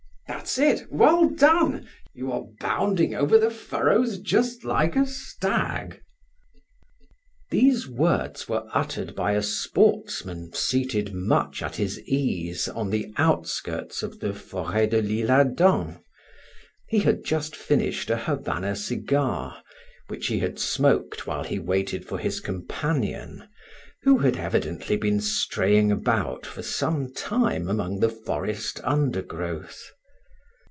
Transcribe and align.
That's 0.27 0.57
it! 0.57 0.87
Well 0.91 1.29
done! 1.29 1.87
You 2.15 2.31
are 2.31 2.45
bounding 2.61 3.13
over 3.13 3.37
the 3.37 3.51
furrows 3.51 4.17
just 4.17 4.63
like 4.63 4.95
a 4.95 5.05
stag!" 5.05 6.01
These 7.51 7.85
words 7.87 8.47
were 8.49 8.65
uttered 8.73 9.13
by 9.13 9.33
a 9.33 9.43
sportsman 9.43 10.51
seated 10.53 11.13
much 11.13 11.61
at 11.61 11.75
his 11.75 11.99
ease 12.05 12.67
on 12.69 12.89
the 12.89 13.13
outskirts 13.17 14.01
of 14.03 14.19
the 14.21 14.33
Foret 14.33 14.89
de 14.91 15.01
l'Isle 15.01 15.31
Adam; 15.31 15.99
he 16.87 16.99
had 16.99 17.23
just 17.25 17.53
finished 17.55 18.09
a 18.09 18.17
Havana 18.17 18.75
cigar, 18.77 19.61
which 20.07 20.27
he 20.27 20.39
had 20.39 20.57
smoked 20.57 21.27
while 21.27 21.43
he 21.43 21.59
waited 21.59 22.05
for 22.05 22.17
his 22.17 22.39
companion, 22.39 23.47
who 24.03 24.17
had 24.19 24.37
evidently 24.37 24.95
been 24.97 25.19
straying 25.19 25.91
about 25.91 26.45
for 26.47 26.63
some 26.63 27.13
time 27.13 27.67
among 27.69 27.99
the 27.99 28.09
forest 28.09 28.79
undergrowth. 28.85 29.91